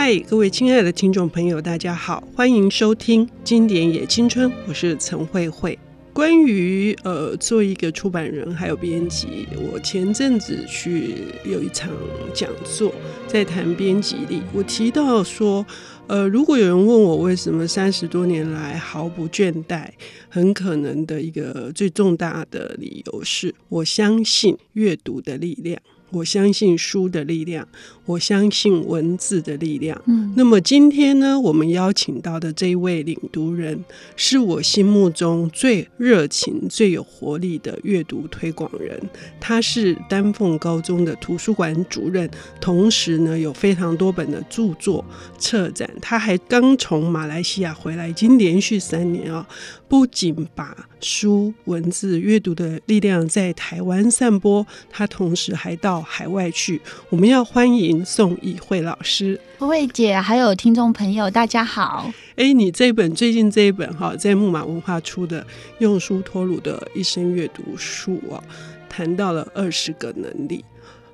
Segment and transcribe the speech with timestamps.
[0.00, 5.76] 嗨，各位亲爱的听众朋友，大家好，欢迎收听《经典也青春》，我是陈慧慧。
[6.12, 11.14] 关于呃，做一个出版人还有编辑，我前阵子去
[11.44, 11.90] 有一场
[12.32, 12.94] 讲座，
[13.26, 14.40] 在谈编辑力。
[14.52, 15.66] 我提到说，
[16.06, 19.88] 呃，如果有人问我为什么三十多年来毫不倦怠，
[20.28, 25.76] 很可能的一个最重大的理由是我相信阅读的力量。
[26.10, 27.66] 我相信书的力量，
[28.06, 30.00] 我相信文字的力量。
[30.06, 33.84] 嗯，那么今天呢，我们邀请到的这一位领读人，
[34.16, 39.00] 是我心目中最热情、最有活力的阅读推广人。
[39.38, 42.28] 他是丹凤高中的图书馆主任，
[42.60, 45.04] 同时呢，有非常多本的著作
[45.38, 45.88] 策展。
[46.00, 49.46] 他还刚从马来西亚回来，已经连续三年啊。
[49.88, 56.80] 不仅把书、文字、阅读的力量在台湾散播，他同时还到海外去。
[57.08, 62.12] 我们要欢迎宋以慧老师，慧慧姐，还有听众朋友，大家好。
[62.36, 65.40] 哎，你这本最近这一本哈，在木马文化出的
[65.78, 68.44] 《用书托鲁的一生阅读术》啊，
[68.90, 70.62] 谈到了二十个能力。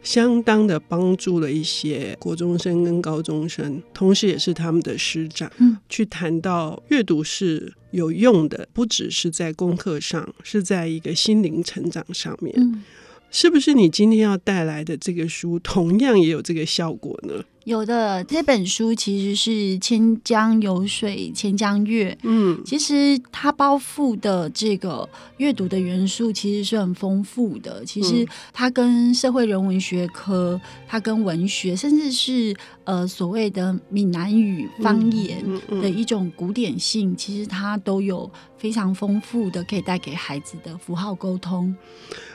[0.05, 12.55] 相当的帮助了一些国中生跟高中生，同时也是他们的师长，嗯，去谈到阅读是有用的，不只是在功课上，是在一个心灵成长上面。
[12.57, 12.85] 嗯，
[13.31, 17.43] 是不是你今天要带来的这个书，同样也有这个效果呢？
[17.65, 22.13] 有的，这本书其实是《千江有水千江月》。
[22.23, 27.83] 嗯，其实它包覆的这个阅读的元素其实是很丰富的。
[27.87, 32.55] 其实它跟社会人文学科，它跟文学，甚至是
[32.85, 35.43] 呃所谓的闽南语方言
[35.81, 41.75] 的一种古典性，其实它都有非常丰富的可以带给孩子的符号沟通。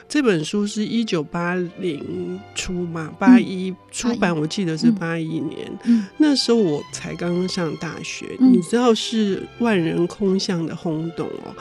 [0.08, 5.70] 这本书是一九八零出嘛，八一出版，我记得是八一年。
[5.84, 11.54] 嗯，那时候我才刚刚上大学，嗯，你知道是万人空巷的轰动哦，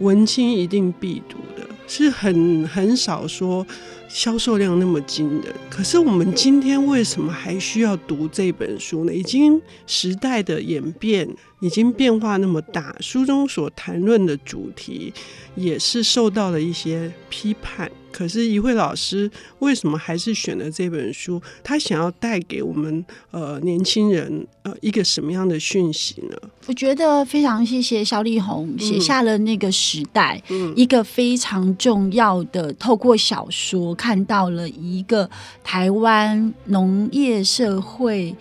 [0.00, 3.66] 文青一定必读的，是很很少说
[4.08, 5.44] 销售量那么惊人。
[5.70, 9.14] 可是我们今天为什么还需要读这本书呢？
[9.14, 11.28] 已经时代的演变。
[11.60, 15.12] 已经变化那么大，书中所谈论的主题
[15.54, 17.90] 也是受到了一些批判。
[18.12, 21.42] 可是一慧老师为什么还是选了这本书？
[21.62, 26.34] 他想要带给我们呃年轻人呃一个什么样的讯息呢？
[26.66, 35.28] 我觉得非常谢谢肖丽红写下了那个时代，嗯，一个非常重要的，透过小说看到了一个
[35.62, 38.34] 台湾农业社会。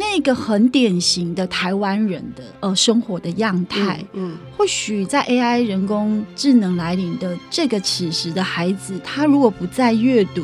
[0.00, 10.42] 那个很典型的台湾人的呃生活的样态，嗯，嗯，或许在 AI 人工智能来临的这个此时的孩子，他如果不再阅读，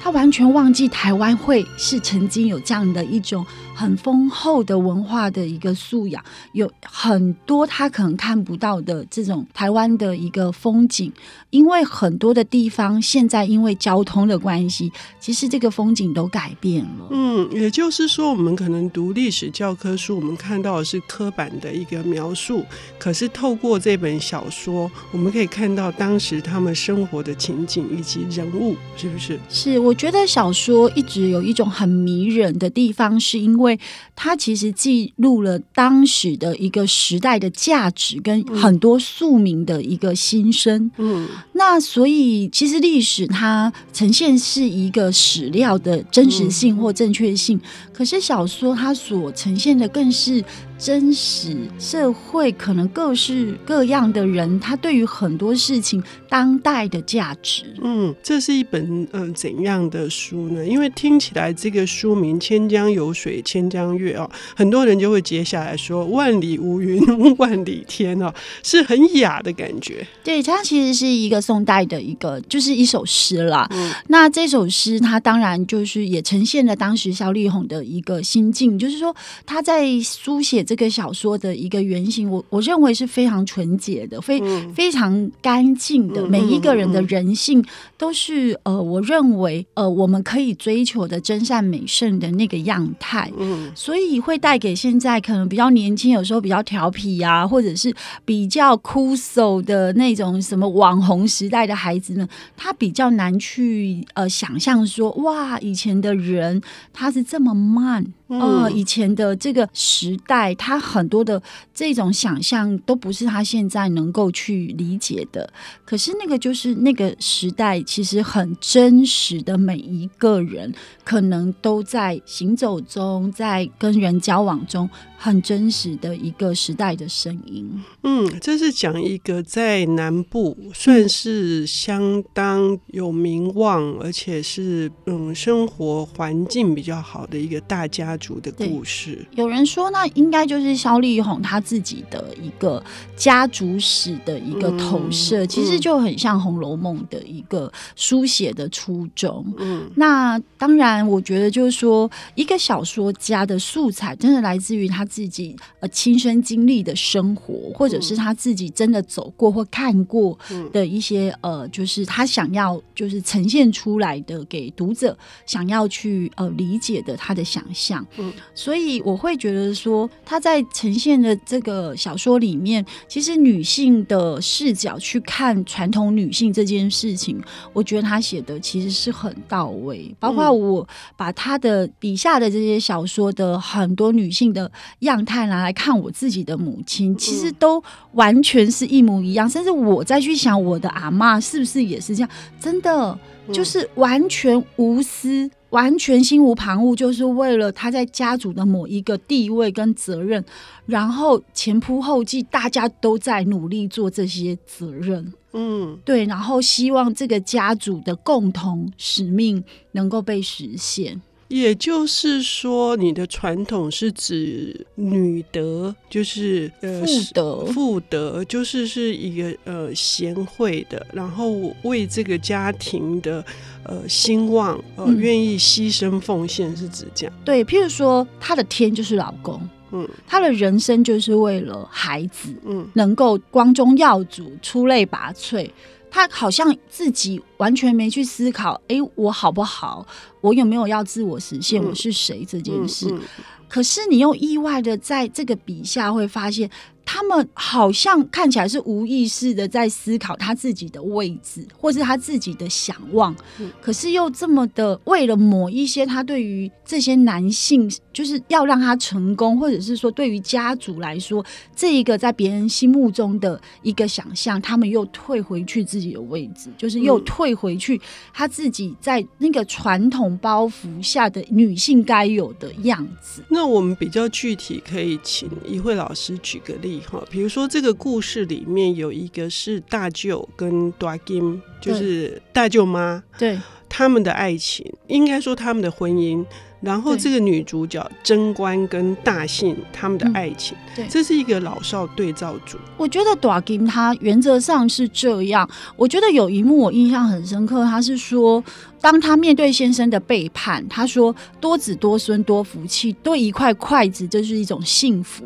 [0.00, 3.44] 他完全忘记台湾会是曾经有这样的一种。
[3.74, 11.12] 很丰厚的文化的一个素养，有很多他可能看不到的这种台湾的一个风景，
[11.50, 17.08] 因为很多的地方现在因为交通的关系，其实这个风景都改变了。
[17.10, 22.64] 嗯，也就是说，我们可能读历史教科书，我们看到的是刻板的一个描述，
[22.96, 29.40] 可是透过这本小说，我们可以看到当时他们生活的情景以及人物，是不是？
[29.48, 33.63] 是，我觉得小说一直有一种很迷人的地方，是因为。
[33.64, 33.80] 因为
[34.14, 40.90] 它其实记录了当时的一个时代的价值，跟很多庶民的一个心声。
[40.98, 47.58] 嗯，那所以其实历史它呈现是一个史料的真实性或正确性，
[47.90, 50.44] 可是小说它所呈现的更是。
[50.76, 57.64] 真实社会可能各式各样的人，他对于很多事情当代的价值。
[57.80, 60.66] 嗯，这是一本嗯、呃、怎样的书呢？
[60.66, 67.00] 因为听起来这个书名《千江有水千江月》哦，很多人就会接下来说“万里无云
[67.38, 70.04] 万里天”哦，是很雅的感觉。
[70.24, 73.66] 对，它其实是一个宋代的一个，就是一首诗啦。
[73.70, 79.14] 嗯，那这首诗它当然就是也呈现了当时萧丽红的一个心境，就是说
[79.46, 80.63] 他在书写。
[80.64, 86.26] 这个小说的一个原型，我我认为是非常纯洁的，非、嗯、非常干净的。
[86.26, 87.64] 每一个人的人性
[87.98, 93.30] 都是呃，我认为呃，我们可以追求的真善美圣的那个样态。
[93.38, 97.94] 嗯，所以会带给现在可能比较年轻，有时候比较调皮啊，或者是
[98.24, 102.26] 比较枯手的那种什么网红时代的孩子呢，
[102.56, 106.60] 他比较难去呃想象说，哇，以前的人
[106.92, 108.04] 他是这么慢。
[108.28, 111.40] 呃，以前的这个时代，它很多的
[111.74, 115.52] 这种想象都不是他现在能够去理解的。
[115.84, 120.72] 可是那个就是那个时代，其实很真实的每一个人，
[121.02, 127.68] 可能都在行走中，在跟人交往中，很真实的一个时代的声音。
[128.02, 139.26] 嗯，这是讲一个在南部算是相当有名望，而且是嗯生活环境比较好的一个大家族的故事。
[139.34, 142.82] 有人说，那应该就是萧丽红他自己的一个
[143.16, 149.44] 家族史的一个投射，嗯、其实就很像《红楼梦》的一个书写的初衷。
[149.58, 160.38] 嗯，那当然，我觉得就是说，一个小说家的素材真的来自于他自己呃亲身经历的生活，或者是他自己真的走过或看过
[160.72, 168.04] 的一些呃，就是他想要就是呈现出来的给读者想要去呃理解的他的想象。
[168.18, 177.40] 嗯，所以我会觉得说他在呈现的这个小说里面，其实女性的视角去看传统女性这件事情，
[177.72, 180.12] 我觉得他写的其实是很到位。
[180.18, 180.84] 包括我
[181.16, 184.68] 把他的笔下的这些小说的很多女性的
[185.00, 187.80] 样态拿来看我自己的母亲，其实都
[188.14, 189.48] 完全是一模一样。
[189.48, 193.16] 甚至我再去想我的阿妈是不是也是这样，真的
[193.52, 195.48] 就是完全无私。
[195.74, 200.42] 完全心无旁骛，就是为了他在家族的某一个地位跟责任，
[200.86, 205.32] 然后前仆后继，大家都在努力做这些责任。
[205.52, 211.20] 嗯，对，然后希望这个家族的共同使命能够被实现。
[211.48, 221.52] 也就是说，你的传统是指女德，就是呃妇德，妇德就是是一个呃贤惠的，然后
[221.82, 223.44] 为这个家庭的
[223.84, 227.34] 呃兴旺呃愿意牺牲奉献，是指这样。
[227.44, 229.60] 对，譬如说，她的天就是老公，
[229.92, 235.70] 嗯，她的人生就是为了孩子，嗯，能够光宗耀祖、出类拔萃。
[236.14, 240.06] 他好像自己完全没去思考，哎，我好不好？
[240.40, 241.82] 我有没有要自我实现？
[241.82, 243.06] 我是谁这件事？
[243.10, 246.70] 嗯嗯嗯、可是你又意外的在这个笔下会发现。
[247.06, 268.00] 他们好像看起来是无意识的在思考他自己的位置，或是他自己的想望，嗯、可是又这么的为了某一些他对于这些男性，就是要让他成功，或者是说对于家族来说，这一个在别人心目中的一个想象，他们又退回去自己的位置，就是又退回去
[268.32, 273.42] 他自己在那个传统包袱下的女性该有的样子。
[273.48, 277.20] 那我们比较具体，可以请一慧老师举个例哈。
[277.28, 286.44] 比如说这个故事里面有一个是大舅跟大金，就是大舅妈，对他们的爱情，应该说他们的婚姻。
[286.84, 292.76] 然后这个女主角贞观跟大信他们的爱情，对，这是一个老少对照组。
[292.96, 295.68] 我觉得大金他原则上是这样。
[295.96, 298.62] 我觉得有一幕我印象很深刻，他是说，
[299.00, 305.44] 当他面对先生的背叛，他说多子多孙多福气，多一块筷子就是一种幸福。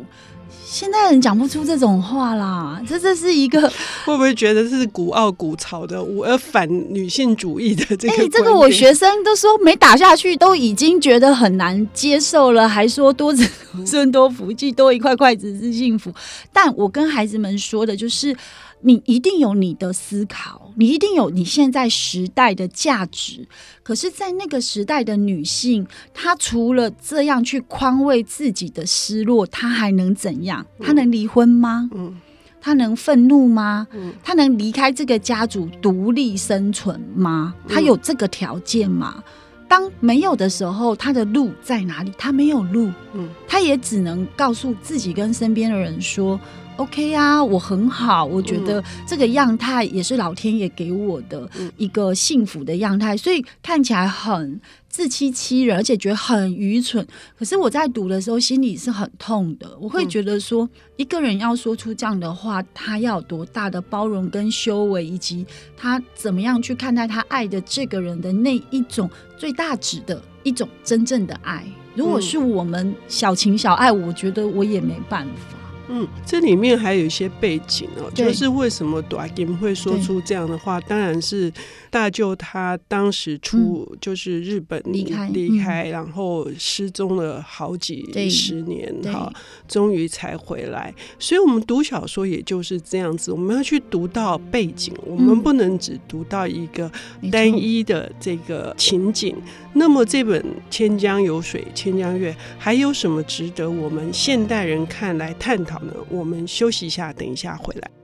[0.71, 3.59] 现在人讲不出这种话啦，这这是一个
[4.05, 8.13] 会不会觉得是古奥古潮的，而反女性主义的这个？
[8.13, 13.43] 哎、欸，这个我学生都说没打下去，都已经觉得很难接受了，还说多子
[13.73, 16.13] 多孙多福气，多一块筷子是幸福。
[16.53, 18.37] 但我跟孩子们说的就是。
[18.81, 23.47] 你一定有你的思考，你一定有你现在时代的价值。
[23.83, 30.65] 可是，在那个时代的女性，她除了这样去宽慰自己的失落，她还能怎样？
[30.79, 31.89] 她能离婚吗？
[31.93, 32.15] 嗯，
[32.61, 33.85] 她能愤怒吗？
[33.91, 37.53] 嗯，她能离开这个家族独立生存吗？
[37.67, 39.21] 她有这个条件吗？
[39.67, 42.13] 当没有的时候，她的路在哪里？
[42.17, 42.89] 她没有路。
[43.13, 46.39] 嗯，她也只能告诉自己跟身边的人说。
[46.79, 57.05] OK 啊，我很好，我觉得这个样态也是老天爷给我的一个幸福的样态，所以看起来很自欺欺人，而且觉得很愚蠢。
[57.37, 65.45] 可是我在读的时候心里是很痛的，我会觉得说，一个人要说出这样的话，他要有多大的包容跟修为，以及
[65.75, 71.65] 他怎么样去看待他爱的这个人的那一种最大值的一种真正的爱。
[71.93, 75.58] 如果是我们小情小爱，我觉得我也没办法。
[75.89, 81.51] 嗯，这里面还有一些背景哦，就是为什么大金会说出这样的话，当然是
[81.89, 89.33] 大舅他当时出就是日本离开离开，然后失踪了好几十年哈，
[89.67, 90.93] 终于才回来。
[91.17, 96.91] 所以，我们读小说也就是这样子，我们要去读到背景，我们不能只读到一个
[97.31, 99.35] 单一的这个情景。
[99.73, 105.79] 那么，这本《千江有水千江月》还有什么值得我们现代人看来探讨？
[105.81, 105.93] 呢？
[106.09, 107.98] 我们休息一下，等一下回来。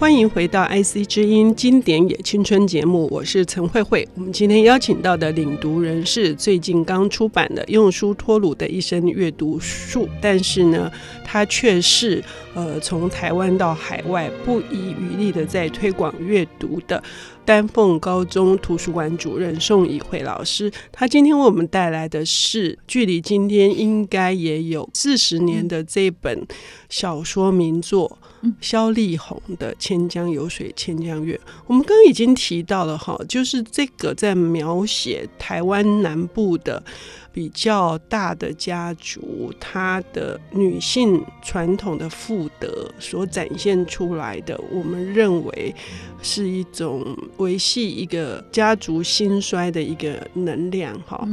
[0.00, 4.08] 欢迎回到 IC 之音经典也青春节目，我是陈慧慧。
[4.14, 10.90] 我们今天邀请到的领读人是最近刚出版的《用书托鲁的一生阅读术》，但是呢，
[11.22, 17.00] 他却是呃从台湾到海外不遗余力的在推广阅读的
[17.50, 20.70] 丹凤高中图书馆主任宋以慧老师。
[20.92, 26.46] 他今天为我们带来的是距离今天应该也有四十年的这本
[26.88, 28.16] 小说名作。
[28.60, 31.34] 萧丽红的《千江有水千江月》，
[31.66, 36.82] 我们刚刚已经提到了哈，就是这个在描写台湾南部的
[37.32, 45.74] 比较大的家族，她的女性传统的妇德所展现出来的，我们认为
[46.20, 51.26] 是一种维系一个家族兴衰的一个能量哈。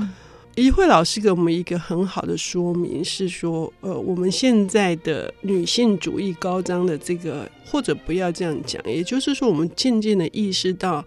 [0.56, 11.06] 一慧老师给我们一个很好的说明，是说，呃，我们现在的女性主义高涨的这个，或者不要这样讲，也就是说，我们渐渐的意识到。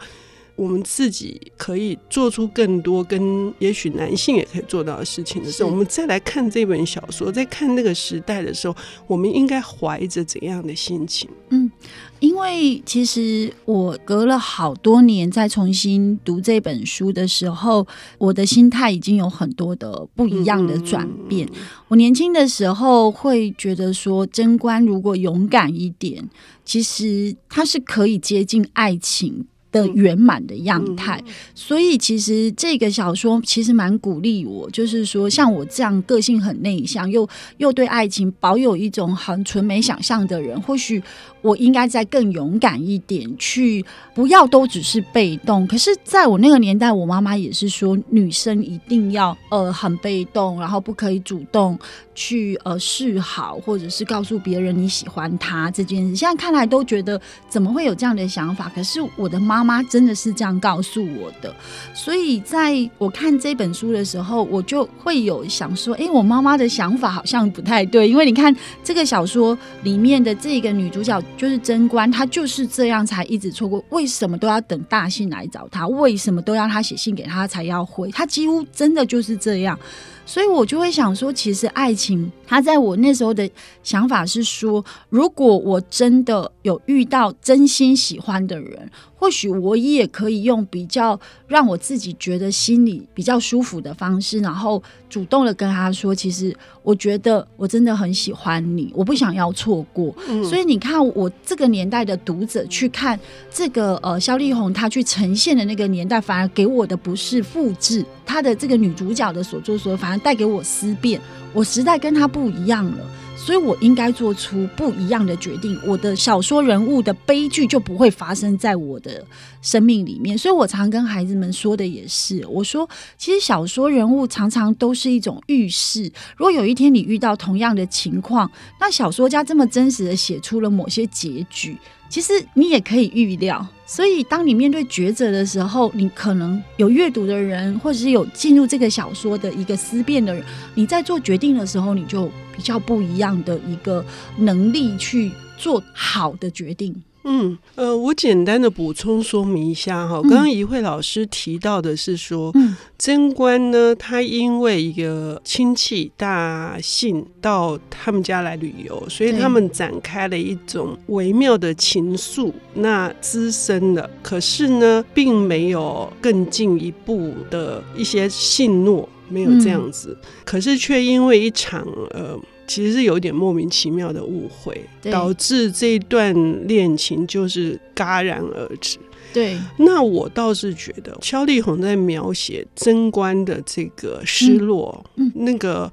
[0.60, 8.76] 我们自己可以做出更多，跟也许男性也可以做到的事情的时候，我们再来看这本小说，在看那个时代的时候，
[9.06, 11.30] 我们应该怀着怎样的心情？
[11.48, 11.72] 嗯，
[12.18, 17.86] 因为其实我隔了好多年再重新读这本书的时候，
[18.18, 21.48] 我的心态已经有很多的不一样的转变。
[21.54, 26.28] 嗯、我年轻的时候会觉得说，贞观如果勇敢一点，
[26.66, 31.22] 其实他是可以接近爱情的圆满的样态，
[31.54, 41.02] 所以其实这个小说其实蛮鼓励我，就是说像我这样个性很内向，又又对爱情保有一种很纯美想象的人，或许。
[41.42, 45.66] 我应该再更勇敢一点，去不要都只是被动。
[45.66, 51.78] 可是，在我那个年代，我妈妈也是说，女生一定要呃很被动，然后不可以主动
[52.14, 56.16] 去呃示好，或者是告诉别人你喜欢他这件事。
[56.16, 58.70] 现在看来都觉得怎么会有这样的想法？
[58.74, 61.54] 可是我的妈妈真的是这样告诉我的。
[61.94, 68.54] 所以在我看这本书的时候，我就会有想说，哎，我妈妈的想法好像不太对，因为你看
[68.84, 71.18] 这个小说里面的这个女主角。
[71.40, 73.82] 就是贞观，他就是这样才一直错过。
[73.88, 75.88] 为什么都要等大信来找他？
[75.88, 78.10] 为什么都要他写信给他才要回？
[78.10, 79.78] 他几乎真的就是这样。
[80.26, 83.50] 所以我就会想说，其实爱情，他在我那时候的
[83.82, 88.90] 想法是说，如果我真的有遇到真心喜欢的人。
[89.20, 100.14] 或许我也可以用比较让我自己觉得心里比较舒服的方式，然后主动的跟他说：“其实我觉得我真的很喜欢你，我不想要错过。
[100.26, 103.20] 嗯”所以你看，我这个年代的读者去看
[103.52, 111.20] 这个呃肖丽红，她去呈现的那个年代，反而给我的不是复制她的这个女主角的所作所为，反而带给我思辨。
[111.52, 112.98] 我实在跟她不一样了。
[113.42, 119.24] 所以我应该做出不一样的决定，我的小说人物的悲剧就不会发生在我的
[119.62, 120.36] 生命里面。
[120.36, 126.12] 所以我常跟孩子们说的也是，我说其实小说人物常常都是一种预示。
[126.36, 131.76] 如果有一天你遇到同样的情况，那小说家这么真实的写出了某些结局。
[132.10, 144.04] 其实你也可以预料，所以当你面对抉择的时候，你可能有阅读的人，或者是有进入这个小说的一个思辨的人，你在做决定的时候，你就比较不一样的一个
[144.36, 147.00] 能力去做好的决定。
[147.24, 150.20] 嗯，呃，我简单的补充说明一下哈。
[150.22, 164.08] 刚刚怡慧老师提到的是说，嗯，贞观呢，他因为一个亲戚大信到他们家来旅游，所以他们展开了一种微妙的情愫，那滋生了。
[164.22, 170.16] 可是呢，并没有更进一步的一些信诺，没有这样子。
[170.20, 172.38] 嗯，可是却因为一场呃。
[172.66, 176.32] 其实是有点莫名其妙的误会，导致这段
[176.68, 178.96] 恋情就是戛然而止。
[179.32, 185.92] 对，那我倒是觉得萧丽红在描写贞观的这个失落，嗯嗯、那个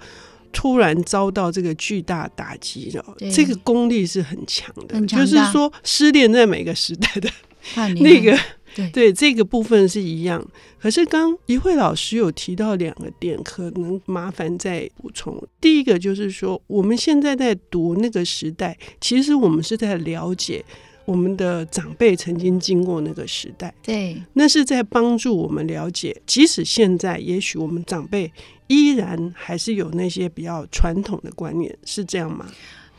[0.54, 2.96] 突然遭到这个巨大打击，
[3.34, 5.02] 这个功力是很强的。
[5.08, 7.28] 就是说，失恋在每个时代的
[8.02, 8.38] 那个。
[8.94, 10.46] 对，这个部分是一样，
[10.80, 15.42] 可是刚一慧老师有提到两个点，可能麻烦再补充。
[15.60, 20.64] 第一个就是说，我们现在在读那个时代，其实我们是在了解
[21.06, 28.32] 我们的长辈曾经经过那个时代，对，那是在帮助我们了解，即使现在，也许我们长辈
[28.68, 32.46] 依然还是有那些比较传统的观念，是这样吗？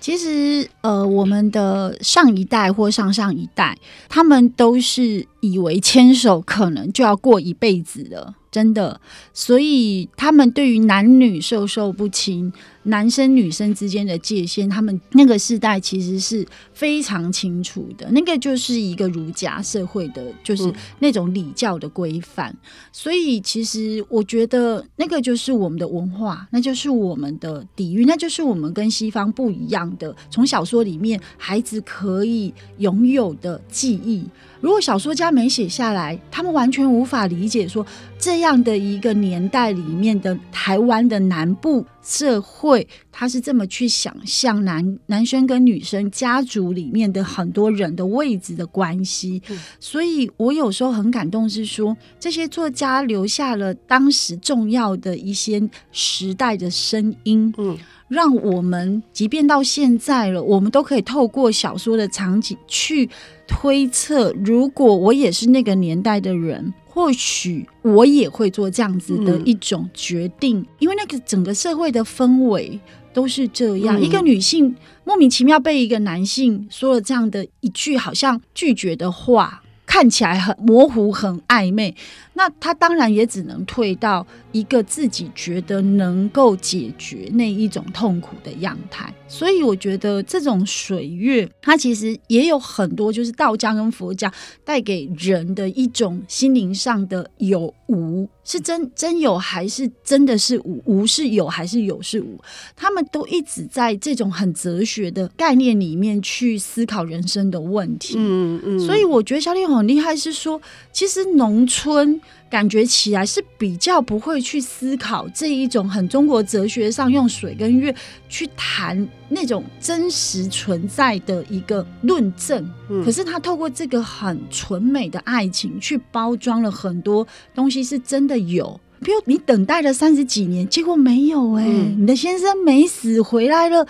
[0.01, 3.77] 其实，呃，我们的上一代或上上一代，
[4.09, 8.35] 他们都是以为牵手可能就要过一辈子了。
[8.51, 8.99] 真的，
[9.35, 12.51] 所以他们对于男女授受不亲、
[12.89, 18.11] 男生女生之间的界限，他们那个时代其实是非常清楚的。
[18.11, 22.55] 那个就是一个儒家社会的，就是那种礼教的规范。
[22.93, 30.15] 所以，其实我觉得那个就是我们的文化，那就是我们的底蕴，那就是我们跟西方不一样的。
[30.31, 34.25] 从小说里面，孩子可以拥有的记忆。
[34.61, 37.87] 如果小说家没写下来，他们完全无法理解说
[38.19, 49.43] 这样的一个年代里面的台湾的南部社会，他是这么去想象男男生跟女生家族里面的很多人的位置的关系。
[49.51, 49.59] 嗯。
[49.79, 55.63] 所以我有时候很感动，是说这些作家留下了当时重要的一些
[55.93, 57.53] 时代的声音。
[57.59, 57.77] 嗯。
[58.09, 63.07] 让我们即便到现在了，我们都可以透过小说的场景去
[63.47, 72.77] 推测，如果我也是那个年代的人，或许我也会做这样子的一种决定，嗯、因为那个整个社会的氛围
[73.13, 73.97] 都是这样。
[73.97, 74.75] 嗯、一个女性
[75.05, 79.63] 莫名其妙被一个男性说了这样的一句好像拒绝的话。
[79.87, 81.97] 看起来很模糊、很暧昧，
[82.35, 89.13] 那她当然也只能退到一个自己觉得能够解决那一种痛苦的样态。
[89.31, 94.33] 所以我觉得这种水月，它其实也有很多就是道家跟佛家
[94.65, 100.83] 带给人的一种心灵上的有无，是真真有还是真的是无？
[100.87, 102.41] 无是有还是有是无？
[102.75, 108.15] 他们都一直在这种很哲学的概念里面去思考人生的问题。
[108.17, 110.59] 嗯嗯，所以我觉得小李很厉害，是说
[110.91, 112.19] 其实农村。
[112.51, 117.95] 感觉起来是比较不会去思考这一种很中国哲学上用水跟月
[118.29, 128.79] 去谈那种真实存在的一个论证，嗯、可是他透过这个很纯美的爱情去包装了很多东西，是真的有。
[129.01, 133.87] 比如你等待了三十几年，结果没有哎、欸，嗯、你的先生没死回来了，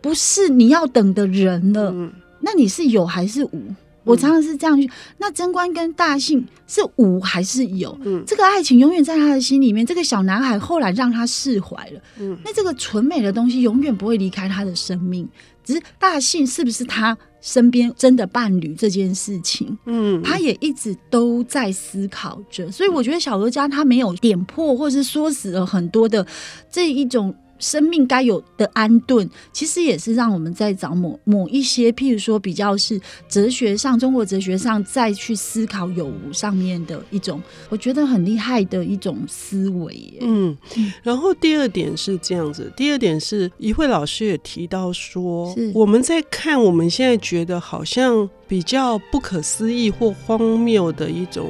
[0.00, 3.62] 不是你要等的人了，嗯、那你是有还是无？
[4.08, 7.96] 我常常是这样去，那贞观跟大信是无还是有？
[8.04, 9.84] 嗯，这个爱情永远在他的心里面。
[9.84, 12.00] 这个小男孩后来让他释怀了。
[12.18, 15.28] 嗯，那这个纯美的东西永远不会离开他的生命。
[15.62, 22.72] 只是大信是不是他身边真的伴侣这件事情，嗯，他也一直都在思考着。
[22.72, 26.26] 所以我觉得小说家他没有点破或是说死了很多的
[26.70, 27.34] 这一种。
[27.58, 40.18] 生命该有的安顿，其实也是让我们在找某某一些，譬如说比较是哲学上、中国哲学上再去思考有无上面的一种，我觉得很厉害的一种思维。
[40.20, 40.56] 嗯，
[41.02, 51.46] 然后第二点是这样子，第二点是一慧老师也提到说，我们在看我们现在觉得好像比较不可思议或荒谬的一种。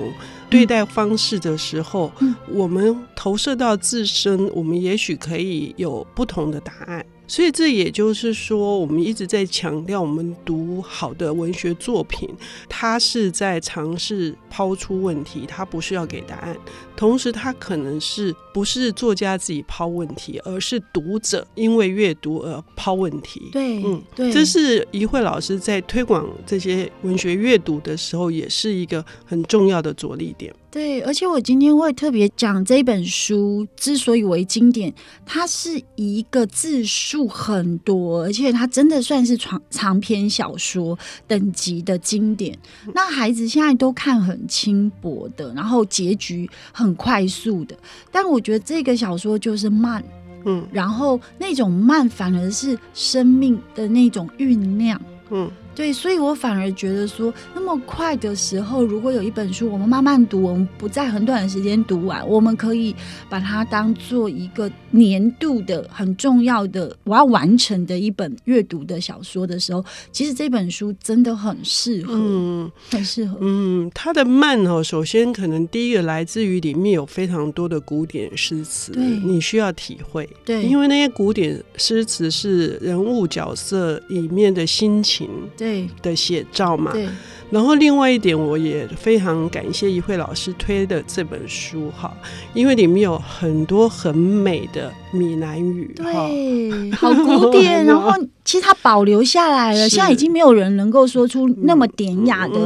[0.50, 7.04] 对待方式的时候，嗯、我们投射到自身，我们也许可以有不同的答案。
[7.28, 12.28] 所以这也就是说，我们一直在强调，我们读好的文学作品，
[12.68, 16.56] 它是在尝试抛出问题，它不是要给答案。
[16.96, 23.50] 同时，它可能是不是作家自己抛问题，而是读者因为阅读而抛问题。
[23.52, 30.52] 对，嗯，对，这是一慧老师在推广这些文学阅读的时候，也是一个很重要的着力点。
[30.70, 34.92] 对，而且我今天会特别讲这本书之所以为经典，
[35.24, 42.56] 它是一个字数很多，而且它真的算是长长篇小说等级的经典。
[42.94, 47.74] 那孩子现在都看很轻薄的，然后结局很快速的，
[48.12, 50.04] 但我觉得这个小说就是慢，
[50.44, 55.00] 嗯，然后那种慢反而是生命的那种酝酿，
[55.30, 55.50] 嗯。
[55.78, 62.92] 对，所以我反而觉得说，那么快的时候，如果有一本书，我们慢慢读，我们不在很短的时间读完，我们可以
[63.28, 73.38] 把它当做一个年度的很重要的我要完成的一本阅读的小说的时候，其实这本书真的很适合，嗯，很适合。
[73.40, 85.67] 嗯，它的慢哦，首先可能第一个来自于里面有非常多的古典诗词，对，你需要体会，对，因为那些古典诗词是人物角色里面的心情，对。
[85.68, 85.88] 对。
[86.02, 87.08] 的写照嘛，对。
[87.50, 92.14] 然后另外一点，我也非常感谢一慧老师推的这本书哈，
[92.52, 98.12] 因为里面有很多很美的闽南语，对， 好古典，然后。
[98.44, 102.58] 其实它保留下来了，现在已经没有人能够说出那么典雅的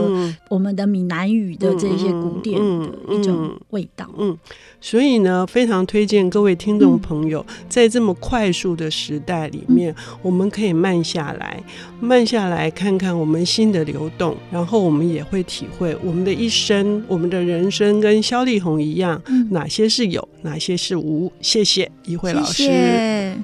[0.48, 4.08] 我们的闽南语的这些古典的一种味道。
[4.16, 4.38] 嗯，嗯，嗯，
[4.84, 11.62] 所以呢，非常推荐各位听众朋友，在这么快速的时代里面，嗯、我们可以慢下来，
[12.00, 21.32] 慢下来看看我们心的流动，然后我们也会体会我们的一生，我们的人生跟萧丽红一样，哪些是有，哪些是无。
[21.40, 22.64] 谢谢一慧老师。
[22.64, 23.36] 谢谢。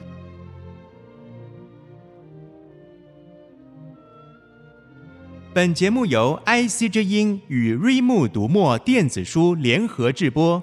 [5.55, 10.63] 本节目由 IC 之音与瑞木读墨电子书联合制播，